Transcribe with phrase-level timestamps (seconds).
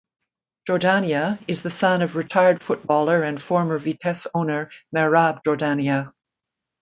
[0.67, 6.11] Jordania is the son of retired footballer and former Vitesse owner Merab Jordania.